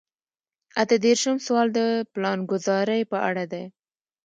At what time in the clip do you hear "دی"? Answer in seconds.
3.51-3.65